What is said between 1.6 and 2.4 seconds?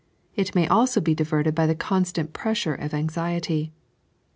the constant